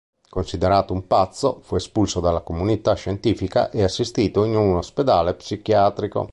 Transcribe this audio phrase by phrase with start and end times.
[0.27, 6.27] Considerato un pazzo, fu espulso dalla comunità scientifica e assistito in un ospedale psichiatrico.